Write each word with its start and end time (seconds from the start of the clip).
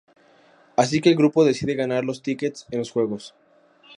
Así 0.75 0.99
que 0.99 1.09
el 1.09 1.15
grupo 1.15 1.45
decide 1.45 1.75
ganar 1.75 2.03
los 2.03 2.23
tickets 2.23 2.65
en 2.71 2.79
los 2.79 2.89
juegos. 2.89 3.35